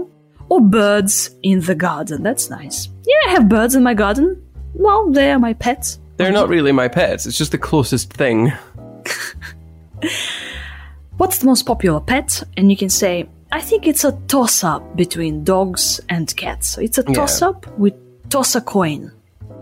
Or 0.49 0.61
birds 0.61 1.29
in 1.43 1.61
the 1.61 1.75
garden. 1.75 2.23
That's 2.23 2.49
nice. 2.49 2.89
Yeah, 3.05 3.27
I 3.27 3.31
have 3.31 3.49
birds 3.49 3.75
in 3.75 3.83
my 3.83 3.93
garden. 3.93 4.41
Well, 4.73 5.11
they 5.11 5.31
are 5.31 5.39
my 5.39 5.53
pets. 5.53 5.99
They're 6.17 6.31
not 6.31 6.49
really 6.49 6.71
my 6.71 6.87
pets. 6.87 7.25
It's 7.25 7.37
just 7.37 7.51
the 7.51 7.57
closest 7.57 8.11
thing. 8.11 8.51
What's 11.17 11.39
the 11.39 11.45
most 11.45 11.65
popular 11.65 11.99
pet? 11.99 12.43
And 12.57 12.69
you 12.71 12.77
can 12.77 12.89
say, 12.89 13.29
I 13.51 13.61
think 13.61 13.87
it's 13.87 14.03
a 14.03 14.11
toss 14.27 14.63
up 14.63 14.95
between 14.95 15.43
dogs 15.43 15.99
and 16.09 16.35
cats. 16.35 16.69
So 16.69 16.81
it's 16.81 16.97
a 16.97 17.03
toss 17.03 17.41
up. 17.41 17.65
We 17.77 17.93
toss 18.29 18.55
a 18.55 18.61
coin. 18.61 19.11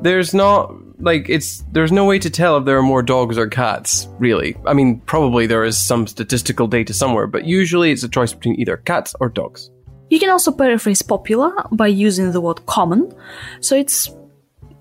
There's 0.01 0.33
not 0.33 0.73
like 0.99 1.29
it's 1.29 1.63
there's 1.71 1.91
no 1.91 2.05
way 2.05 2.19
to 2.19 2.29
tell 2.29 2.57
if 2.57 2.65
there 2.65 2.77
are 2.77 2.83
more 2.83 3.01
dogs 3.01 3.37
or 3.37 3.47
cats, 3.47 4.07
really. 4.19 4.57
I 4.65 4.73
mean, 4.73 4.99
probably 5.01 5.47
there 5.47 5.63
is 5.63 5.77
some 5.77 6.05
statistical 6.07 6.67
data 6.67 6.93
somewhere, 6.93 7.27
but 7.27 7.45
usually 7.45 7.91
it's 7.91 8.03
a 8.03 8.09
choice 8.09 8.33
between 8.33 8.59
either 8.59 8.77
cats 8.77 9.15
or 9.19 9.29
dogs. 9.29 9.71
You 10.09 10.19
can 10.19 10.29
also 10.29 10.51
paraphrase 10.51 11.01
popular 11.01 11.51
by 11.71 11.87
using 11.87 12.31
the 12.31 12.41
word 12.41 12.65
common. 12.65 13.13
So 13.59 13.75
it's 13.75 14.09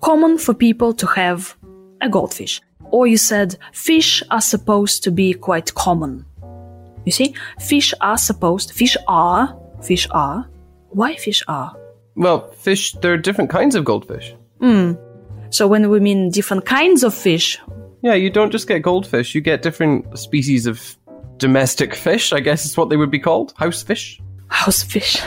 common 0.01 0.37
for 0.37 0.53
people 0.53 0.93
to 0.93 1.07
have 1.07 1.55
a 2.01 2.09
goldfish. 2.09 2.61
Or 2.91 3.07
you 3.07 3.17
said 3.17 3.57
fish 3.73 4.23
are 4.31 4.41
supposed 4.41 5.03
to 5.03 5.11
be 5.11 5.33
quite 5.33 5.73
common. 5.73 6.25
You 7.05 7.11
see, 7.11 7.35
fish 7.59 7.93
are 8.01 8.17
supposed, 8.17 8.71
fish 8.71 8.97
are, 9.07 9.57
fish 9.81 10.07
are. 10.11 10.47
Why 10.89 11.15
fish 11.15 11.43
are? 11.47 11.75
Well, 12.15 12.47
fish 12.51 12.93
there 12.93 13.13
are 13.13 13.17
different 13.17 13.49
kinds 13.49 13.75
of 13.75 13.85
goldfish. 13.85 14.33
Hmm. 14.59 14.93
So 15.49 15.67
when 15.67 15.89
we 15.89 15.99
mean 15.99 16.29
different 16.29 16.65
kinds 16.65 17.03
of 17.03 17.13
fish, 17.13 17.59
Yeah, 18.01 18.13
you 18.13 18.29
don't 18.29 18.51
just 18.51 18.67
get 18.67 18.83
goldfish, 18.83 19.33
you 19.33 19.41
get 19.41 19.61
different 19.63 20.17
species 20.17 20.67
of 20.67 20.97
domestic 21.37 21.95
fish, 21.95 22.31
I 22.31 22.39
guess 22.39 22.65
is 22.65 22.77
what 22.77 22.89
they 22.89 22.97
would 22.97 23.11
be 23.11 23.19
called. 23.19 23.53
House 23.57 23.81
fish. 23.81 24.21
House 24.49 24.83
fish. 24.83 25.17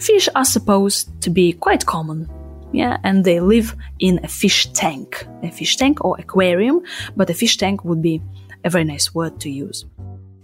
fish 0.00 0.28
are 0.34 0.44
supposed 0.44 1.20
to 1.22 1.30
be 1.30 1.52
quite 1.52 1.86
common. 1.86 2.28
Yeah, 2.72 2.98
and 3.02 3.24
they 3.24 3.40
live 3.40 3.74
in 3.98 4.20
a 4.22 4.28
fish 4.28 4.66
tank. 4.72 5.26
A 5.42 5.50
fish 5.50 5.76
tank 5.76 6.04
or 6.04 6.18
aquarium, 6.18 6.82
but 7.16 7.30
a 7.30 7.34
fish 7.34 7.56
tank 7.56 7.84
would 7.84 8.02
be 8.02 8.22
a 8.64 8.70
very 8.70 8.84
nice 8.84 9.14
word 9.14 9.40
to 9.40 9.50
use. 9.50 9.86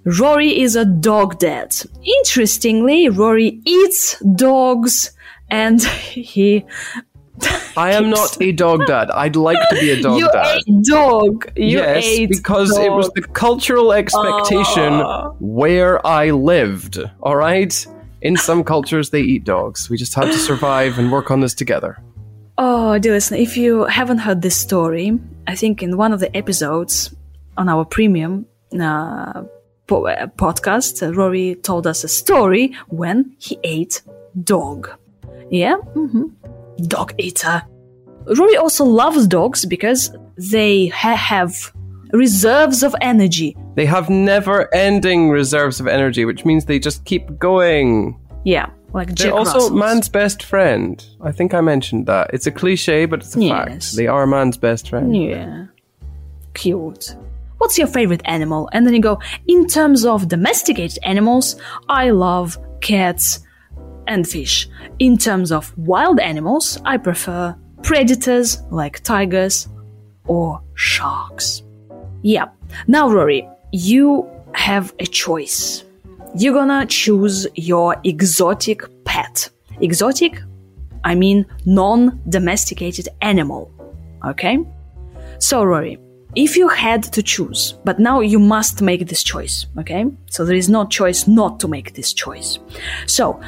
Rory 0.05 0.61
is 0.61 0.77
a 0.77 0.85
dog 0.85 1.39
dad. 1.39 1.75
Interestingly, 2.03 3.09
Rory 3.09 3.61
eats 3.65 4.19
dogs 4.37 5.13
and 5.51 5.83
he 6.13 6.65
I 7.77 7.93
am 7.93 8.09
not 8.11 8.41
a 8.41 8.53
dog 8.53 8.87
dad. 8.87 9.11
I'd 9.11 9.35
like 9.37 9.59
to 9.71 9.75
be 9.81 9.91
a 9.91 10.01
dog 10.01 10.19
you 10.19 10.29
dad. 10.33 10.59
ate 10.69 10.85
dog. 10.85 11.51
You 11.57 11.79
yes, 11.79 12.05
ate 12.05 12.29
because 12.31 12.77
it 12.79 12.93
was 12.93 13.11
the 13.15 13.23
cultural 13.23 13.93
expectation 13.93 14.93
Ah. 14.95 15.33
where 15.41 16.05
I 16.07 16.31
lived. 16.31 16.99
All 17.21 17.37
right? 17.37 17.75
In 18.23 18.37
some 18.37 18.63
cultures, 18.65 19.11
they 19.11 19.21
eat 19.21 19.45
dogs. 19.45 19.91
We 19.91 19.97
just 19.97 20.15
have 20.15 20.27
to 20.31 20.39
survive 20.39 20.99
and 20.99 21.11
work 21.11 21.31
on 21.31 21.41
this 21.41 21.55
together. 21.55 21.99
Oh, 22.57 22.99
dear 22.99 23.13
listener, 23.13 23.39
if 23.39 23.57
you 23.57 23.85
haven't 23.85 24.19
heard 24.19 24.41
this 24.41 24.57
story, 24.57 25.19
I 25.49 25.57
think 25.57 25.83
in 25.83 25.97
one 25.97 26.13
of 26.13 26.21
the 26.21 26.35
episodes 26.37 27.13
on 27.57 27.69
our 27.69 27.85
premium 27.85 28.47
uh, 28.81 29.43
po- 29.89 30.07
uh, 30.07 30.27
podcast, 30.29 31.03
uh, 31.03 31.13
Rory 31.13 31.57
told 31.57 31.87
us 31.87 32.05
a 32.05 32.09
story 32.09 32.73
when 32.89 33.35
he 33.39 33.59
ate 33.65 34.03
dog. 34.45 34.89
Yeah, 35.51 35.75
hmm 35.95 36.29
dog 36.87 37.15
eater. 37.19 37.63
Rory 38.27 38.57
also 38.57 38.85
loves 38.85 39.27
dogs 39.27 39.65
because 39.67 40.11
they 40.51 40.87
ha- 40.89 41.15
have 41.17 41.53
reserves 42.13 42.83
of 42.83 42.95
energy. 43.01 43.57
They 43.75 43.87
have 43.87 44.09
never 44.09 44.73
ending 44.75 45.31
reserves 45.31 45.81
of 45.81 45.87
energy, 45.87 46.25
which 46.25 46.45
means 46.45 46.65
they 46.65 46.79
just 46.79 47.05
keep 47.05 47.39
going. 47.39 48.19
Yeah, 48.45 48.71
like 48.93 49.15
They're 49.17 49.33
also 49.33 49.55
Russells. 49.55 49.73
man's 49.73 50.09
best 50.09 50.43
friend. 50.43 51.05
I 51.21 51.33
think 51.33 51.55
I 51.55 51.61
mentioned 51.61 52.07
that. 52.07 52.31
It's 52.33 52.47
a 52.47 52.51
cliche, 52.53 53.05
but 53.07 53.21
it's 53.21 53.37
a 53.37 53.43
Yes. 53.43 53.57
fact. 53.69 53.97
They 53.97 54.07
are 54.07 54.27
man's 54.27 54.57
best 54.57 54.89
friend. 54.91 55.15
Yeah. 55.17 55.67
Cute. 56.55 57.17
What's 57.59 57.79
your 57.79 57.87
favorite 57.87 58.23
animal? 58.27 58.69
And 58.73 58.87
then 58.87 58.95
you 58.95 59.01
go, 59.01 59.19
in 59.49 59.67
terms 59.67 60.05
of 60.05 60.29
domesticated 60.29 60.99
animals, 61.03 61.57
I 61.89 62.11
love 62.11 62.59
cats 62.81 63.41
and 64.07 64.27
fish. 64.27 64.69
In 64.99 65.17
terms 65.17 65.53
of 65.53 65.77
wild 65.79 66.21
animals, 66.21 66.79
I 66.85 66.97
prefer 66.97 67.57
predators 67.83 68.63
like 68.71 69.03
tigers 69.03 69.69
or 70.27 70.61
sharks. 70.75 71.63
Yeah. 72.23 72.47
Now, 72.87 73.11
Rory, 73.11 73.49
you 73.73 74.29
have 74.53 74.95
a 74.99 75.07
choice. 75.07 75.85
You're 76.37 76.55
gonna 76.55 76.87
choose 76.87 77.47
your 77.55 77.97
exotic 78.05 78.83
pet. 79.05 79.51
Exotic, 79.81 80.41
I 81.05 81.15
mean 81.15 81.47
non 81.67 82.21
domesticated 82.29 83.09
animal. 83.21 83.71
Okay? 84.25 84.59
So, 85.39 85.63
Rory, 85.63 85.99
if 86.35 86.57
you 86.57 86.69
had 86.69 87.03
to 87.13 87.23
choose, 87.23 87.75
but 87.85 87.99
now 87.99 88.21
you 88.21 88.39
must 88.39 88.83
make 88.83 89.07
this 89.07 89.23
choice, 89.23 89.67
okay? 89.79 90.07
So 90.31 90.45
there 90.45 90.57
is 90.57 90.69
no 90.69 90.85
choice 90.87 91.29
not 91.29 91.61
to 91.61 91.69
make 91.69 91.95
this 91.95 92.13
choice. 92.13 92.59
So, 93.07 93.41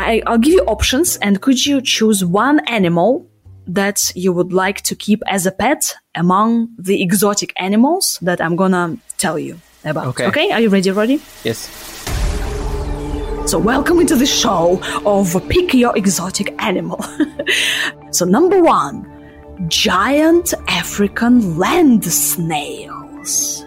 I, 0.00 0.22
I'll 0.26 0.38
give 0.38 0.54
you 0.54 0.64
options, 0.64 1.16
and 1.16 1.40
could 1.40 1.64
you 1.64 1.80
choose 1.82 2.24
one 2.24 2.60
animal 2.66 3.28
that 3.66 4.12
you 4.16 4.32
would 4.32 4.52
like 4.52 4.80
to 4.82 4.96
keep 4.96 5.22
as 5.26 5.46
a 5.46 5.52
pet 5.52 5.94
among 6.14 6.70
the 6.78 7.02
exotic 7.02 7.52
animals 7.56 8.18
that 8.22 8.40
I'm 8.40 8.56
gonna 8.56 8.96
tell 9.18 9.38
you 9.38 9.60
about? 9.84 10.06
Okay. 10.08 10.26
Okay, 10.26 10.50
are 10.52 10.60
you 10.60 10.70
ready, 10.70 10.90
Rory? 10.90 11.20
Yes. 11.44 11.68
So, 13.46 13.58
welcome 13.58 14.00
into 14.00 14.16
the 14.16 14.26
show 14.26 14.80
of 15.04 15.36
Pick 15.48 15.74
Your 15.74 15.96
Exotic 15.96 16.54
Animal. 16.62 17.04
so, 18.10 18.24
number 18.24 18.62
one, 18.62 19.06
giant 19.68 20.54
African 20.68 21.58
land 21.58 22.04
snails. 22.04 23.64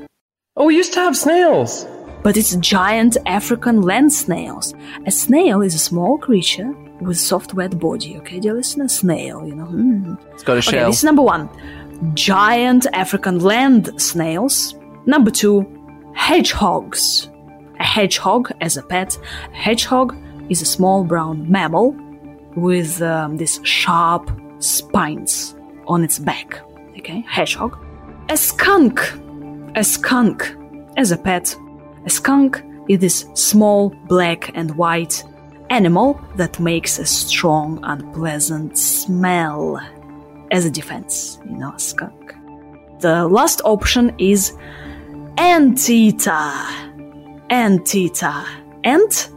Oh, 0.55 0.65
we 0.65 0.77
used 0.77 0.93
to 0.93 0.99
have 0.99 1.15
snails. 1.15 1.85
But 2.23 2.37
it's 2.37 2.55
giant 2.57 3.17
African 3.25 3.81
land 3.81 4.11
snails. 4.13 4.73
A 5.05 5.11
snail 5.11 5.61
is 5.61 5.75
a 5.75 5.79
small 5.79 6.17
creature 6.17 6.71
with 7.01 7.17
soft, 7.19 7.53
wet 7.53 7.77
body. 7.79 8.17
Okay, 8.17 8.39
dear 8.39 8.53
listener, 8.53 8.87
snail. 8.87 9.45
You 9.45 9.55
know. 9.55 9.65
hmm. 9.65 10.13
It's 10.31 10.43
got 10.43 10.53
a 10.53 10.59
Okay, 10.59 10.71
shell. 10.77 10.89
this 10.89 10.99
is 10.99 11.03
number 11.03 11.21
one. 11.21 11.49
Giant 12.13 12.85
African 12.93 13.39
land 13.39 13.89
snails. 14.01 14.75
Number 15.05 15.31
two, 15.31 15.65
hedgehogs. 16.15 17.29
A 17.79 17.83
hedgehog 17.83 18.51
as 18.61 18.77
a 18.77 18.83
pet. 18.83 19.17
A 19.51 19.55
hedgehog 19.55 20.15
is 20.49 20.61
a 20.61 20.65
small 20.65 21.03
brown 21.03 21.49
mammal 21.51 21.95
with 22.55 23.01
um, 23.01 23.37
these 23.37 23.59
sharp 23.63 24.29
spines 24.59 25.55
on 25.87 26.03
its 26.03 26.19
back. 26.19 26.61
Okay, 26.97 27.21
hedgehog. 27.27 27.77
A 28.29 28.37
skunk. 28.37 28.99
A 29.75 29.83
skunk 29.83 30.55
as 30.95 31.11
a 31.11 31.17
pet. 31.17 31.55
A 32.05 32.09
skunk 32.09 32.61
is 32.89 32.99
this 32.99 33.25
small 33.33 33.89
black 34.07 34.51
and 34.55 34.75
white 34.75 35.23
animal 35.69 36.19
that 36.35 36.59
makes 36.59 36.99
a 36.99 37.05
strong, 37.05 37.79
unpleasant 37.83 38.77
smell 38.77 39.79
as 40.51 40.65
a 40.65 40.69
defense, 40.69 41.39
you 41.45 41.57
know, 41.57 41.73
a 41.73 41.79
skunk. 41.79 42.35
The 42.99 43.27
last 43.27 43.61
option 43.63 44.13
is 44.17 44.53
anteater. 45.37 46.51
Anteater. 47.49 48.43
Ant? 48.83 49.29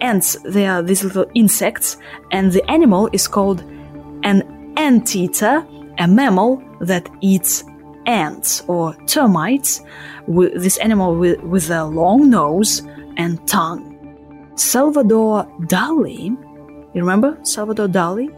Ants, 0.00 0.36
they 0.44 0.66
are 0.66 0.82
these 0.82 1.04
little 1.04 1.26
insects, 1.34 1.96
and 2.32 2.50
the 2.52 2.68
animal 2.70 3.08
is 3.12 3.28
called 3.28 3.62
an 4.24 4.72
anteater, 4.76 5.64
a 5.98 6.08
mammal 6.08 6.62
that 6.80 7.08
eats 7.20 7.64
ants 8.10 8.62
or 8.66 8.94
termites, 9.06 9.80
with 10.26 10.62
this 10.62 10.76
animal 10.78 11.16
with, 11.16 11.40
with 11.42 11.70
a 11.70 11.84
long 11.84 12.28
nose 12.30 12.82
and 13.16 13.32
tongue. 13.48 13.86
Salvador 14.56 15.44
Dali, 15.62 16.24
you 16.94 17.00
remember 17.00 17.38
Salvador 17.42 17.88
Dali? 17.88 18.28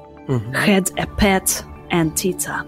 Had 0.54 0.90
a 0.98 1.06
pet 1.06 1.64
anteater, 1.90 2.64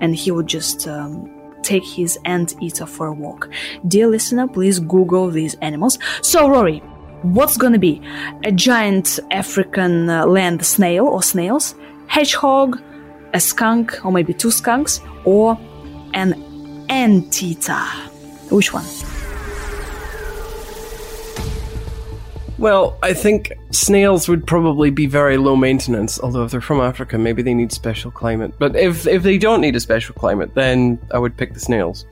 and 0.00 0.14
he 0.14 0.30
would 0.30 0.46
just 0.46 0.88
um, 0.88 1.30
take 1.62 1.84
his 1.84 2.18
anteater 2.24 2.86
for 2.86 3.06
a 3.06 3.12
walk. 3.12 3.48
Dear 3.86 4.08
listener, 4.08 4.48
please 4.48 4.78
Google 4.80 5.30
these 5.30 5.54
animals. 5.62 5.98
So, 6.22 6.48
Rory, 6.48 6.78
what's 7.22 7.56
gonna 7.56 7.78
be? 7.78 8.02
A 8.44 8.52
giant 8.52 9.18
African 9.30 10.10
uh, 10.10 10.26
land 10.26 10.66
snail 10.66 11.06
or 11.06 11.22
snails, 11.22 11.74
hedgehog, 12.08 12.82
a 13.32 13.40
skunk, 13.40 14.04
or 14.04 14.10
maybe 14.12 14.34
two 14.34 14.50
skunks, 14.50 15.00
or 15.24 15.58
an 16.12 16.34
anteater? 16.88 17.74
Which 18.50 18.72
one? 18.72 18.84
Well, 22.58 22.98
I 23.02 23.12
think 23.12 23.52
snails 23.70 24.28
would 24.28 24.46
probably 24.46 24.90
be 24.90 25.06
very 25.06 25.36
low 25.36 25.56
maintenance, 25.56 26.18
although 26.18 26.44
if 26.44 26.50
they're 26.52 26.60
from 26.62 26.80
Africa, 26.80 27.18
maybe 27.18 27.42
they 27.42 27.52
need 27.52 27.70
special 27.70 28.10
climate. 28.10 28.54
But 28.58 28.74
if, 28.76 29.06
if 29.06 29.22
they 29.22 29.36
don't 29.36 29.60
need 29.60 29.76
a 29.76 29.80
special 29.80 30.14
climate, 30.14 30.54
then 30.54 30.98
I 31.12 31.18
would 31.18 31.36
pick 31.36 31.52
the 31.52 31.60
snails. 31.60 32.06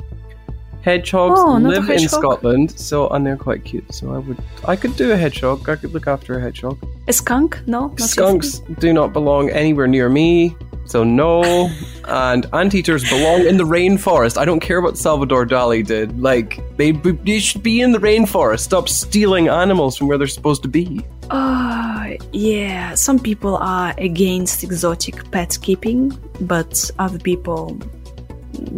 Hedgehogs 0.83 1.40
Oh, 1.40 1.54
live 1.57 1.88
in? 1.88 2.07
Scotland, 2.11 2.78
so 2.78 3.09
and 3.09 3.26
they're 3.26 3.38
quite 3.38 3.64
cute. 3.64 3.90
So 3.95 4.12
I 4.12 4.19
would 4.19 4.37
I 4.69 4.76
could 4.76 4.95
do 4.97 5.12
a 5.12 5.16
hedgehog. 5.16 5.66
I 5.66 5.76
could 5.76 5.95
look 5.95 6.07
after 6.07 6.37
a 6.37 6.40
hedgehog. 6.43 6.76
A 7.09 7.12
skunk? 7.14 7.66
No, 7.66 7.95
Skunks 7.97 8.59
do 8.81 8.93
not 8.93 9.14
belong 9.14 9.49
anywhere 9.49 9.87
near 9.87 10.11
me, 10.11 10.54
so 10.84 11.04
no. 11.04 11.70
and 12.06 12.46
anteaters 12.52 13.08
belong 13.08 13.46
in 13.46 13.56
the 13.56 13.64
rainforest. 13.64 14.36
I 14.36 14.44
don't 14.44 14.60
care 14.60 14.80
what 14.80 14.98
Salvador 14.98 15.46
Dali 15.46 15.84
did. 15.86 16.20
Like 16.20 16.60
they, 16.76 16.92
they 16.92 17.38
should 17.38 17.62
be 17.62 17.80
in 17.80 17.92
the 17.92 17.98
rainforest. 17.98 18.60
Stop 18.60 18.88
stealing 18.88 19.48
animals 19.48 19.96
from 19.96 20.08
where 20.08 20.18
they're 20.18 20.26
supposed 20.26 20.62
to 20.62 20.68
be. 20.68 21.04
Uh, 21.30 22.14
yeah, 22.32 22.94
some 22.94 23.18
people 23.18 23.56
are 23.56 23.94
against 23.98 24.62
exotic 24.62 25.30
pet 25.30 25.58
keeping, 25.62 26.16
but 26.42 26.90
other 26.98 27.18
people 27.18 27.78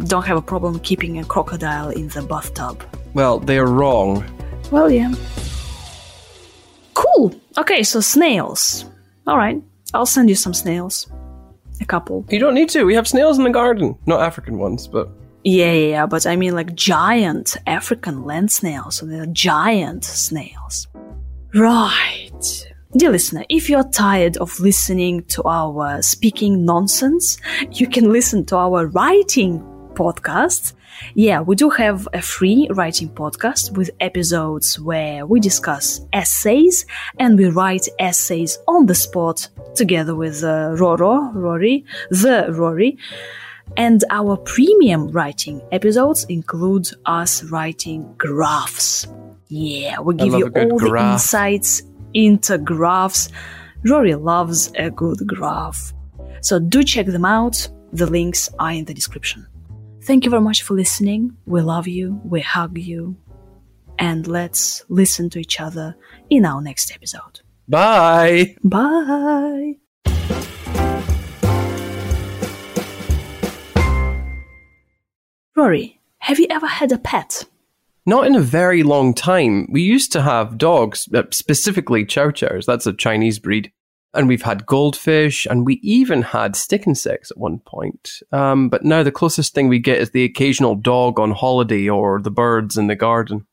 don't 0.06 0.24
have 0.24 0.36
a 0.36 0.42
problem 0.42 0.78
keeping 0.80 1.18
a 1.18 1.24
crocodile 1.24 1.90
in 1.90 2.08
the 2.08 2.22
bathtub. 2.22 2.82
Well, 3.14 3.40
they're 3.40 3.66
wrong. 3.66 4.24
Well, 4.70 4.90
yeah. 4.90 5.12
Cool. 6.94 7.34
Okay, 7.58 7.82
so 7.82 8.00
snails. 8.00 8.84
All 9.26 9.36
right, 9.36 9.60
I'll 9.92 10.06
send 10.06 10.28
you 10.28 10.36
some 10.36 10.54
snails. 10.54 11.08
A 11.80 11.84
couple. 11.84 12.24
You 12.30 12.38
don't 12.38 12.54
need 12.54 12.68
to. 12.70 12.84
We 12.84 12.94
have 12.94 13.06
snails 13.06 13.38
in 13.38 13.44
the 13.44 13.50
garden. 13.50 13.96
Not 14.06 14.20
African 14.20 14.58
ones, 14.58 14.88
but 14.88 15.08
Yeah, 15.44 15.72
yeah, 15.72 15.88
yeah, 15.88 16.06
but 16.06 16.26
I 16.26 16.36
mean 16.36 16.54
like 16.54 16.74
giant 16.74 17.56
African 17.66 18.24
land 18.24 18.50
snails. 18.50 18.96
So 18.96 19.06
they're 19.06 19.26
giant 19.26 20.04
snails. 20.04 20.88
Right. 21.54 22.66
Dear 22.96 23.10
listener, 23.10 23.44
if 23.48 23.68
you're 23.68 23.88
tired 23.90 24.36
of 24.38 24.58
listening 24.58 25.24
to 25.24 25.42
our 25.44 26.00
speaking 26.02 26.64
nonsense, 26.64 27.36
you 27.70 27.86
can 27.86 28.10
listen 28.12 28.44
to 28.46 28.56
our 28.56 28.86
writing 28.86 29.60
podcast. 29.94 30.72
Yeah, 31.14 31.40
we 31.40 31.56
do 31.56 31.70
have 31.70 32.08
a 32.12 32.22
free 32.22 32.68
writing 32.70 33.08
podcast 33.08 33.76
with 33.76 33.90
episodes 34.00 34.78
where 34.78 35.26
we 35.26 35.40
discuss 35.40 36.00
essays 36.12 36.86
and 37.18 37.38
we 37.38 37.46
write 37.46 37.88
essays 37.98 38.58
on 38.68 38.86
the 38.86 38.94
spot 38.94 39.48
together 39.74 40.14
with 40.14 40.42
uh, 40.42 40.74
Roro, 40.76 41.34
Rory, 41.34 41.84
the 42.10 42.46
Rory. 42.50 42.98
And 43.76 44.04
our 44.10 44.36
premium 44.36 45.08
writing 45.10 45.60
episodes 45.72 46.24
include 46.24 46.88
us 47.04 47.42
writing 47.44 48.14
graphs. 48.16 49.06
Yeah, 49.48 50.00
we 50.00 50.14
give 50.14 50.32
you 50.34 50.46
all 50.46 50.78
the 50.78 51.12
insights 51.12 51.82
into 52.14 52.58
graphs. 52.58 53.28
Rory 53.84 54.14
loves 54.14 54.72
a 54.76 54.90
good 54.90 55.26
graph. 55.26 55.92
So 56.40 56.58
do 56.58 56.82
check 56.82 57.06
them 57.06 57.24
out. 57.24 57.68
The 57.92 58.06
links 58.06 58.48
are 58.58 58.72
in 58.72 58.84
the 58.84 58.94
description. 58.94 59.46
Thank 60.06 60.24
you 60.24 60.30
very 60.30 60.42
much 60.42 60.62
for 60.62 60.74
listening. 60.74 61.36
We 61.46 61.62
love 61.62 61.88
you. 61.88 62.20
We 62.22 62.40
hug 62.40 62.78
you. 62.78 63.16
And 63.98 64.24
let's 64.28 64.84
listen 64.88 65.28
to 65.30 65.40
each 65.40 65.60
other 65.60 65.96
in 66.30 66.44
our 66.44 66.62
next 66.62 66.94
episode. 66.94 67.40
bye. 67.66 68.54
Bye. 68.62 69.78
Rory, 75.56 76.00
have 76.18 76.38
you 76.38 76.46
ever 76.50 76.68
had 76.68 76.92
a 76.92 76.98
pet? 76.98 77.44
Not 78.06 78.28
in 78.28 78.36
a 78.36 78.40
very 78.40 78.84
long 78.84 79.12
time. 79.12 79.66
We 79.72 79.82
used 79.82 80.12
to 80.12 80.22
have 80.22 80.56
dogs, 80.56 81.08
uh, 81.12 81.24
specifically 81.32 82.04
chow 82.04 82.30
chows. 82.30 82.64
That's 82.64 82.86
a 82.86 82.92
Chinese 82.92 83.40
breed. 83.40 83.72
And 84.16 84.28
we've 84.28 84.42
had 84.42 84.66
goldfish, 84.66 85.46
and 85.46 85.66
we 85.66 85.74
even 85.82 86.22
had 86.22 86.56
stick 86.56 86.86
insects 86.86 87.30
at 87.30 87.36
one 87.36 87.58
point. 87.60 88.22
Um, 88.32 88.70
but 88.70 88.82
now 88.82 89.02
the 89.02 89.12
closest 89.12 89.54
thing 89.54 89.68
we 89.68 89.78
get 89.78 90.00
is 90.00 90.10
the 90.10 90.24
occasional 90.24 90.74
dog 90.74 91.20
on 91.20 91.32
holiday 91.32 91.88
or 91.88 92.20
the 92.20 92.30
birds 92.30 92.78
in 92.78 92.86
the 92.86 92.96
garden. 92.96 93.46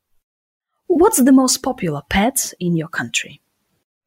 What's 0.86 1.22
the 1.22 1.32
most 1.32 1.62
popular 1.62 2.02
pet 2.08 2.54
in 2.58 2.76
your 2.76 2.88
country? 2.88 3.42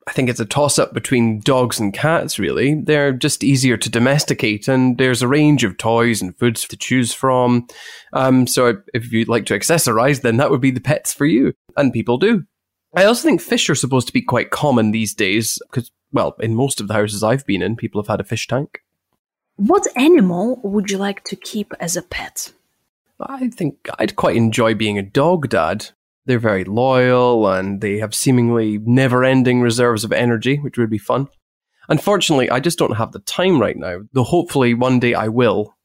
I 0.08 0.14
think 0.14 0.30
it's 0.30 0.40
a 0.40 0.46
toss 0.46 0.80
up 0.80 0.94
between 0.94 1.42
dogs 1.42 1.82
and 1.82 1.94
cats, 1.94 2.40
really. 2.40 2.76
They're 2.76 3.12
just 3.12 3.44
easier 3.44 3.76
to 3.76 3.90
domesticate, 3.90 4.70
and 4.70 4.98
there's 4.98 5.22
a 5.22 5.28
range 5.28 5.66
of 5.66 5.78
toys 5.78 6.22
and 6.22 6.38
foods 6.40 6.66
to 6.70 6.78
choose 6.78 7.14
from. 7.14 7.68
Um, 8.14 8.48
so 8.48 8.82
if 8.94 9.12
you'd 9.12 9.28
like 9.28 9.46
to 9.48 9.54
accessorize, 9.54 10.22
then 10.22 10.38
that 10.38 10.50
would 10.50 10.62
be 10.62 10.72
the 10.72 10.80
pets 10.80 11.14
for 11.14 11.26
you. 11.26 11.54
And 11.76 11.92
people 11.92 12.18
do. 12.18 12.46
I 12.96 13.04
also 13.04 13.28
think 13.28 13.42
fish 13.42 13.70
are 13.70 13.76
supposed 13.76 14.08
to 14.08 14.14
be 14.14 14.22
quite 14.22 14.50
common 14.50 14.92
these 14.92 15.14
days, 15.14 15.60
because, 15.70 15.92
well, 16.12 16.36
in 16.40 16.56
most 16.56 16.80
of 16.80 16.88
the 16.88 16.94
houses 16.94 17.24
I've 17.24 17.46
been 17.46 17.62
in, 17.62 17.76
people 17.76 18.02
have 18.02 18.08
had 18.08 18.20
a 18.20 18.26
fish 18.26 18.48
tank. 18.48 18.84
What 19.58 19.88
animal 19.96 20.60
would 20.64 20.92
you 20.92 20.98
like 20.98 21.24
to 21.26 21.36
keep 21.36 21.74
as 21.80 21.98
a 21.98 22.02
pet? 22.02 22.54
I 23.20 23.50
think 23.50 23.90
I'd 23.98 24.16
quite 24.16 24.36
enjoy 24.36 24.76
being 24.76 24.98
a 24.98 25.04
dog 25.04 25.50
dad. 25.50 25.90
They're 26.26 26.40
very 26.40 26.64
loyal 26.64 27.48
and 27.48 27.82
they 27.82 27.98
have 27.98 28.14
seemingly 28.14 28.78
never 28.78 29.24
ending 29.24 29.62
reserves 29.62 30.04
of 30.04 30.12
energy, 30.12 30.58
which 30.58 30.78
would 30.78 30.90
be 30.90 30.98
fun. 30.98 31.28
Unfortunately, 31.90 32.50
I 32.50 32.60
just 32.60 32.78
don't 32.78 32.98
have 32.98 33.14
the 33.14 33.20
time 33.20 33.60
right 33.60 33.78
now, 33.78 34.02
though 34.14 34.24
hopefully 34.24 34.74
one 34.74 35.00
day 35.00 35.14
I 35.14 35.30
will. 35.30 35.76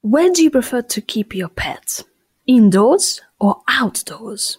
Where 0.00 0.32
do 0.32 0.42
you 0.42 0.50
prefer 0.50 0.82
to 0.82 1.00
keep 1.00 1.34
your 1.34 1.48
pet? 1.48 2.00
Indoors 2.46 3.20
or 3.38 3.60
outdoors? 3.68 4.58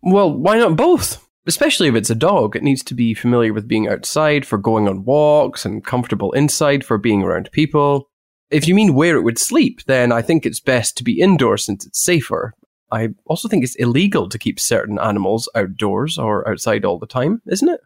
Well, 0.00 0.32
why 0.32 0.58
not 0.58 0.76
both? 0.76 1.26
Especially 1.46 1.88
if 1.88 1.94
it's 1.94 2.10
a 2.10 2.14
dog, 2.14 2.54
it 2.54 2.62
needs 2.62 2.84
to 2.84 2.94
be 2.94 3.14
familiar 3.14 3.52
with 3.52 3.66
being 3.66 3.88
outside 3.88 4.46
for 4.46 4.58
going 4.58 4.88
on 4.88 5.04
walks 5.04 5.64
and 5.64 5.84
comfortable 5.84 6.32
inside 6.32 6.84
for 6.84 6.98
being 6.98 7.22
around 7.22 7.50
people. 7.50 8.08
If 8.50 8.68
you 8.68 8.74
mean 8.74 8.94
where 8.94 9.16
it 9.16 9.22
would 9.22 9.38
sleep, 9.38 9.82
then 9.86 10.12
I 10.12 10.22
think 10.22 10.46
it's 10.46 10.60
best 10.60 10.96
to 10.98 11.04
be 11.04 11.20
indoors 11.20 11.64
since 11.64 11.86
it's 11.86 12.04
safer. 12.04 12.52
I 12.92 13.08
also 13.26 13.48
think 13.48 13.64
it's 13.64 13.74
illegal 13.76 14.28
to 14.28 14.38
keep 14.38 14.60
certain 14.60 14.98
animals 14.98 15.48
outdoors 15.54 16.18
or 16.18 16.48
outside 16.48 16.84
all 16.84 16.98
the 16.98 17.06
time, 17.06 17.40
isn't 17.46 17.68
it? 17.68 17.80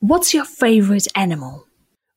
What's 0.00 0.34
your 0.34 0.44
favorite 0.44 1.06
animal? 1.14 1.64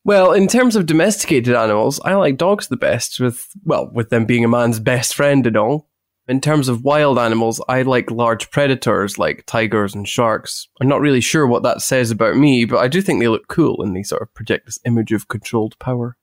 Well, 0.04 0.34
in 0.34 0.48
terms 0.48 0.76
of 0.76 0.88
domesticated 0.88 1.56
animals, 1.56 2.00
I 2.04 2.15
like 2.15 2.38
dogs 2.38 2.67
the 2.67 2.78
best, 2.78 3.19
with, 3.19 3.45
well, 3.63 3.91
with 3.93 4.10
them 4.10 4.26
being 4.26 4.43
a 4.43 4.50
man's 4.50 4.80
best 4.80 5.13
friend 5.13 5.45
and 5.45 5.56
all. 5.56 5.88
In 6.29 6.39
terms 6.39 6.69
of 6.69 6.83
wild 6.83 7.17
animals, 7.17 7.59
I 7.67 7.81
like 7.81 8.11
large 8.11 8.51
predators 8.51 9.17
like 9.17 9.47
tigers 9.47 9.95
and 9.95 10.07
sharks. 10.07 10.67
I'm 10.79 10.87
not 10.87 11.01
really 11.01 11.21
sure 11.21 11.47
what 11.47 11.63
that 11.63 11.81
says 11.81 12.11
about 12.11 12.35
me, 12.35 12.65
but 12.65 12.77
I 12.77 12.87
do 12.87 13.01
think 13.01 13.19
they 13.19 13.27
look 13.27 13.47
cool 13.47 13.81
and 13.81 13.95
they 13.95 14.03
sort 14.03 14.21
of 14.21 14.31
project 14.35 14.67
this 14.67 14.77
image 14.85 15.11
of 15.11 15.27
controlled 15.27 15.77
power. 15.79 16.17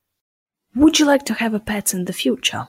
Would 0.77 1.01
you 1.01 1.07
like 1.07 1.25
to 1.25 1.35
have 1.35 1.55
a 1.55 1.59
pet 1.59 1.93
in 1.93 2.05
the 2.05 2.13
future? 2.13 2.69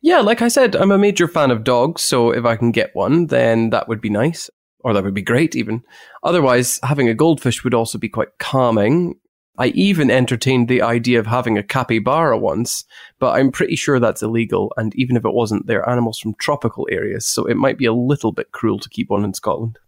Yeah, 0.00 0.20
like 0.20 0.42
I 0.42 0.48
said, 0.48 0.76
I'm 0.76 0.92
a 0.92 0.96
major 0.96 1.26
fan 1.26 1.50
of 1.50 1.64
dogs, 1.64 2.02
so 2.02 2.30
if 2.30 2.44
I 2.44 2.54
can 2.54 2.70
get 2.70 2.94
one, 2.94 3.26
then 3.26 3.70
that 3.70 3.88
would 3.88 4.00
be 4.00 4.08
nice. 4.08 4.48
Or 4.78 4.94
that 4.94 5.02
would 5.02 5.12
be 5.12 5.22
great, 5.22 5.56
even. 5.56 5.82
Otherwise, 6.22 6.78
having 6.84 7.08
a 7.08 7.14
goldfish 7.14 7.64
would 7.64 7.74
also 7.74 7.98
be 7.98 8.08
quite 8.08 8.38
calming. 8.38 9.16
I 9.58 9.68
even 9.68 10.10
entertained 10.10 10.68
the 10.68 10.82
idea 10.82 11.18
of 11.18 11.26
having 11.26 11.58
a 11.58 11.62
capybara 11.62 12.38
once, 12.38 12.84
but 13.18 13.32
I'm 13.38 13.50
pretty 13.50 13.76
sure 13.76 13.98
that's 13.98 14.22
illegal, 14.22 14.72
and 14.76 14.94
even 14.94 15.16
if 15.16 15.24
it 15.24 15.34
wasn't, 15.34 15.66
they're 15.66 15.88
animals 15.88 16.18
from 16.18 16.34
tropical 16.34 16.88
areas, 16.90 17.26
so 17.26 17.44
it 17.46 17.56
might 17.56 17.76
be 17.76 17.84
a 17.84 17.92
little 17.92 18.32
bit 18.32 18.52
cruel 18.52 18.78
to 18.78 18.88
keep 18.88 19.10
one 19.10 19.24
in 19.24 19.34
Scotland. 19.34 19.78